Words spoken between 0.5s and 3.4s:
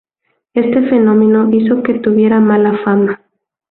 Este fenómeno hizo que tuviera mala fama.